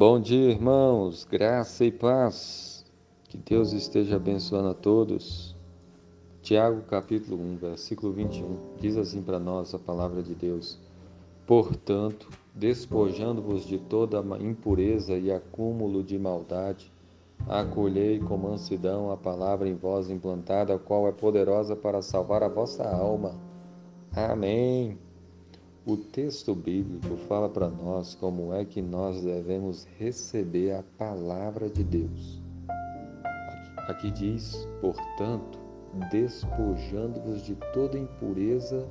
Bom 0.00 0.18
dia, 0.18 0.50
irmãos, 0.50 1.26
graça 1.30 1.84
e 1.84 1.92
paz. 1.92 2.86
Que 3.28 3.36
Deus 3.36 3.74
esteja 3.74 4.16
abençoando 4.16 4.70
a 4.70 4.74
todos. 4.74 5.54
Tiago, 6.40 6.80
capítulo 6.88 7.38
1, 7.38 7.56
versículo 7.58 8.10
21, 8.10 8.56
diz 8.80 8.96
assim 8.96 9.20
para 9.20 9.38
nós 9.38 9.74
a 9.74 9.78
palavra 9.78 10.22
de 10.22 10.34
Deus: 10.34 10.78
Portanto, 11.46 12.30
despojando-vos 12.54 13.66
de 13.66 13.76
toda 13.76 14.24
impureza 14.42 15.18
e 15.18 15.30
acúmulo 15.30 16.02
de 16.02 16.18
maldade, 16.18 16.90
acolhei 17.46 18.20
com 18.20 18.38
mansidão 18.38 19.10
a 19.10 19.18
palavra 19.18 19.68
em 19.68 19.74
vós 19.74 20.08
implantada, 20.08 20.76
a 20.76 20.78
qual 20.78 21.08
é 21.08 21.12
poderosa 21.12 21.76
para 21.76 22.00
salvar 22.00 22.42
a 22.42 22.48
vossa 22.48 22.88
alma. 22.88 23.34
Amém. 24.16 24.96
O 25.86 25.96
texto 25.96 26.54
bíblico 26.54 27.16
fala 27.26 27.48
para 27.48 27.70
nós 27.70 28.14
como 28.14 28.52
é 28.52 28.66
que 28.66 28.82
nós 28.82 29.22
devemos 29.22 29.88
receber 29.98 30.72
a 30.72 30.84
palavra 30.98 31.70
de 31.70 31.82
Deus. 31.82 32.38
Aqui 33.88 34.10
diz, 34.10 34.68
portanto, 34.82 35.58
despojando-vos 36.10 37.40
de 37.42 37.56
toda 37.72 37.98
impureza 37.98 38.86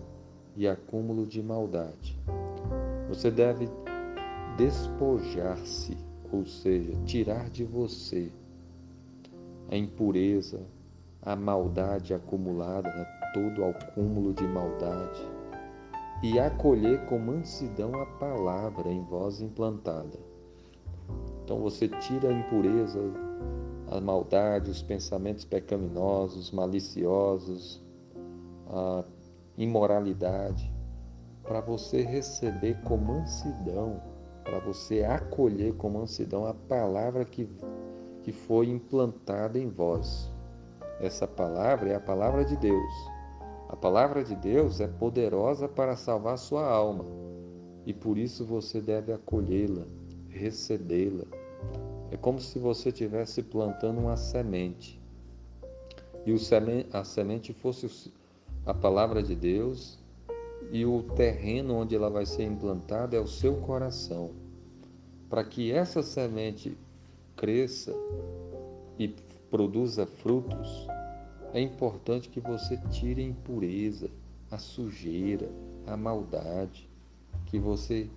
e 0.58 0.68
acúmulo 0.68 1.28
de 1.28 1.44
maldade. 1.44 2.20
Você 3.08 3.30
deve 3.30 3.70
despojar-se, 4.58 5.96
ou 6.32 6.44
seja, 6.48 6.94
tirar 7.06 7.52
de 7.52 7.64
você 7.64 8.32
a 9.70 9.78
impureza, 9.78 10.60
a 11.22 11.36
maldade 11.36 12.16
acumulada, 12.16 12.90
né? 12.90 13.06
todo 13.32 13.62
o 13.62 13.66
acúmulo 13.66 14.34
de 14.34 14.44
maldade 14.48 15.39
e 16.22 16.38
acolher 16.38 17.06
com 17.06 17.18
mansidão 17.18 17.96
a 17.96 18.06
palavra 18.06 18.92
em 18.92 19.04
vós 19.04 19.42
implantada. 19.42 20.20
Então 21.44 21.60
você 21.60 21.88
tira 21.88 22.30
a 22.30 22.34
impureza, 22.34 23.00
a 23.90 24.02
maldade, 24.02 24.70
os 24.70 24.82
pensamentos 24.82 25.46
pecaminosos, 25.46 26.52
maliciosos, 26.52 27.82
a 28.68 29.04
imoralidade, 29.58 30.72
para 31.44 31.62
você 31.62 32.02
receber 32.02 32.80
com 32.84 32.98
mansidão, 32.98 34.02
para 34.44 34.60
você 34.60 35.04
acolher 35.04 35.74
com 35.76 35.90
mansidão 35.90 36.46
a 36.46 36.54
palavra 36.54 37.24
que, 37.24 37.50
que 38.22 38.32
foi 38.32 38.68
implantada 38.68 39.58
em 39.58 39.70
vós. 39.70 40.30
Essa 41.00 41.26
palavra 41.26 41.90
é 41.90 41.96
a 41.96 42.00
palavra 42.00 42.44
de 42.44 42.58
Deus 42.58 43.19
a 43.70 43.76
palavra 43.76 44.24
de 44.24 44.36
Deus 44.36 44.82
é 44.82 44.88
poderosa 44.88 45.68
para 45.68 45.96
salvar 45.96 46.40
sua 46.40 46.68
alma 46.68 47.06
e 47.86 47.94
por 47.94 48.18
isso 48.18 48.44
você 48.44 48.82
deve 48.82 49.14
acolhê-la, 49.14 49.86
recebê-la. 50.28 51.26
É 52.10 52.18
como 52.18 52.40
se 52.40 52.58
você 52.58 52.90
estivesse 52.90 53.44
plantando 53.44 54.00
uma 54.00 54.18
semente 54.18 55.00
e 56.26 56.34
a 56.92 57.04
semente 57.04 57.54
fosse 57.54 58.12
a 58.66 58.74
palavra 58.74 59.22
de 59.22 59.36
Deus 59.36 60.00
e 60.72 60.84
o 60.84 61.04
terreno 61.04 61.76
onde 61.76 61.96
ela 61.96 62.10
vai 62.10 62.26
ser 62.26 62.46
implantada 62.46 63.16
é 63.16 63.20
o 63.20 63.28
seu 63.28 63.58
coração. 63.58 64.32
Para 65.30 65.44
que 65.44 65.72
essa 65.72 66.02
semente 66.02 66.76
cresça 67.36 67.94
e 68.98 69.14
produza 69.50 70.08
frutos, 70.08 70.88
é 71.54 71.60
importante 71.60 72.30
que 72.30 72.40
você 72.40 72.78
tire 72.92 73.24
a 73.24 73.28
impureza, 73.28 74.10
a 74.52 74.58
sujeira, 74.58 75.50
a 75.88 75.98
maldade, 75.98 76.88
que 77.48 77.58
você 77.58 78.08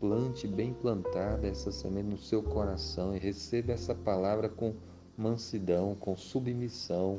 plante 0.00 0.46
bem 0.46 0.72
plantada 0.72 1.46
essa 1.46 1.70
semente 1.70 2.08
no 2.08 2.18
seu 2.18 2.42
coração 2.42 3.14
e 3.14 3.18
receba 3.18 3.72
essa 3.72 3.94
palavra 3.94 4.48
com 4.48 4.74
mansidão, 5.16 5.94
com 5.96 6.16
submissão, 6.16 7.18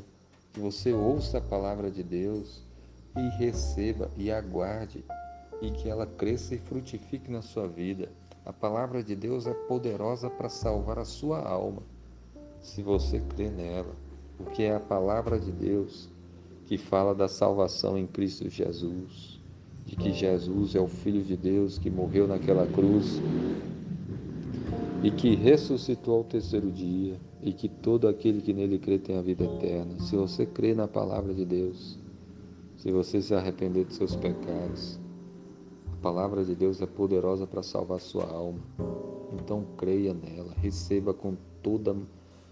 que 0.53 0.59
você 0.59 0.91
ouça 0.91 1.37
a 1.37 1.41
palavra 1.41 1.91
de 1.91 2.01
Deus 2.01 2.63
e 3.15 3.37
receba 3.37 4.09
e 4.17 4.31
aguarde 4.31 5.03
e 5.61 5.69
que 5.71 5.89
ela 5.89 6.07
cresça 6.07 6.55
e 6.55 6.57
frutifique 6.57 7.29
na 7.29 7.41
sua 7.41 7.67
vida. 7.67 8.09
A 8.45 8.53
palavra 8.53 9.03
de 9.03 9.15
Deus 9.15 9.45
é 9.45 9.53
poderosa 9.53 10.29
para 10.29 10.49
salvar 10.49 10.97
a 10.97 11.05
sua 11.05 11.39
alma, 11.39 11.83
se 12.61 12.81
você 12.81 13.19
crê 13.19 13.49
nela 13.49 14.08
porque 14.39 14.63
é 14.63 14.73
a 14.73 14.79
palavra 14.79 15.37
de 15.37 15.51
Deus 15.51 16.09
que 16.65 16.77
fala 16.77 17.13
da 17.13 17.27
salvação 17.27 17.97
em 17.97 18.07
Cristo 18.07 18.49
Jesus, 18.49 19.39
de 19.85 19.97
que 19.97 20.13
Jesus 20.13 20.75
é 20.75 20.79
o 20.79 20.87
Filho 20.87 21.21
de 21.21 21.35
Deus 21.35 21.77
que 21.77 21.89
morreu 21.89 22.25
naquela 22.25 22.65
cruz 22.65 23.21
e 25.03 25.11
que 25.11 25.35
ressuscitou 25.35 26.17
ao 26.17 26.23
terceiro 26.23 26.71
dia 26.71 27.19
e 27.41 27.51
que 27.51 27.67
todo 27.67 28.07
aquele 28.07 28.41
que 28.41 28.53
nele 28.53 28.79
crê 28.79 28.97
tem 28.97 29.17
a 29.17 29.21
vida 29.21 29.43
eterna. 29.43 29.99
Se 29.99 30.15
você 30.15 30.45
crê 30.45 30.73
na 30.73 30.87
palavra 30.87 31.33
de 31.33 31.43
Deus, 31.43 31.99
se 32.77 32.91
você 32.91 33.21
se 33.21 33.33
arrepender 33.33 33.85
de 33.85 33.93
seus 33.93 34.15
pecados, 34.15 34.97
a 35.91 35.95
palavra 36.01 36.45
de 36.45 36.55
Deus 36.55 36.81
é 36.81 36.85
poderosa 36.85 37.45
para 37.45 37.61
salvar 37.61 37.99
sua 37.99 38.25
alma. 38.25 38.59
Então 39.33 39.65
creia 39.77 40.13
nela, 40.13 40.53
receba 40.61 41.13
com 41.13 41.35
toda 41.61 41.91
a 41.91 41.95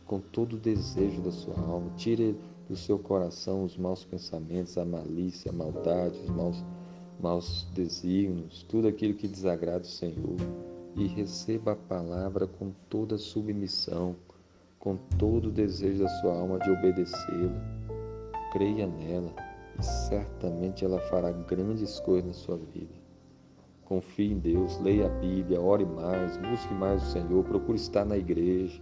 com 0.07 0.19
todo 0.19 0.53
o 0.53 0.59
desejo 0.59 1.21
da 1.21 1.31
sua 1.31 1.59
alma. 1.59 1.91
Tire 1.97 2.35
do 2.67 2.75
seu 2.75 2.97
coração 2.97 3.63
os 3.63 3.77
maus 3.77 4.03
pensamentos, 4.03 4.77
a 4.77 4.85
malícia, 4.85 5.51
a 5.51 5.53
maldade, 5.53 6.17
os 6.19 6.29
maus, 6.29 6.65
maus 7.19 7.67
desígnios, 7.73 8.63
tudo 8.63 8.87
aquilo 8.87 9.13
que 9.13 9.27
desagrada 9.27 9.83
o 9.83 9.87
Senhor. 9.87 10.37
E 10.95 11.05
receba 11.05 11.73
a 11.73 11.75
palavra 11.75 12.47
com 12.47 12.71
toda 12.89 13.17
submissão, 13.17 14.15
com 14.79 14.95
todo 15.19 15.49
o 15.49 15.51
desejo 15.51 16.03
da 16.03 16.09
sua 16.21 16.33
alma 16.39 16.57
de 16.59 16.71
obedecê-la. 16.71 17.77
Creia 18.51 18.87
nela 18.87 19.31
e 19.77 19.83
certamente 19.83 20.83
ela 20.83 20.99
fará 21.01 21.31
grandes 21.31 21.99
coisas 21.99 22.25
na 22.25 22.33
sua 22.33 22.57
vida. 22.57 22.95
Confie 23.85 24.33
em 24.33 24.39
Deus, 24.39 24.79
leia 24.81 25.05
a 25.05 25.19
Bíblia, 25.19 25.61
ore 25.61 25.85
mais, 25.85 26.35
busque 26.37 26.73
mais 26.73 27.01
o 27.03 27.11
Senhor, 27.11 27.43
procure 27.43 27.77
estar 27.77 28.03
na 28.03 28.17
igreja 28.17 28.81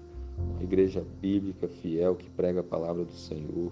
igreja 0.60 1.06
bíblica 1.22 1.68
fiel 1.68 2.16
que 2.16 2.30
prega 2.30 2.60
a 2.60 2.64
palavra 2.64 3.04
do 3.04 3.14
Senhor 3.14 3.72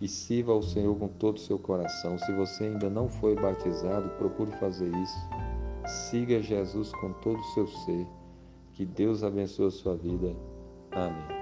e 0.00 0.08
sirva 0.08 0.52
ao 0.52 0.62
Senhor 0.62 0.96
com 0.96 1.08
todo 1.08 1.36
o 1.36 1.40
seu 1.40 1.58
coração. 1.58 2.18
Se 2.18 2.32
você 2.32 2.64
ainda 2.64 2.88
não 2.88 3.08
foi 3.08 3.34
batizado, 3.34 4.08
procure 4.10 4.50
fazer 4.52 4.88
isso. 4.88 5.18
Siga 5.86 6.40
Jesus 6.40 6.92
com 6.92 7.12
todo 7.14 7.38
o 7.38 7.54
seu 7.54 7.66
ser. 7.66 8.06
Que 8.72 8.84
Deus 8.84 9.22
abençoe 9.22 9.66
a 9.66 9.70
sua 9.70 9.96
vida. 9.96 10.34
Amém. 10.92 11.39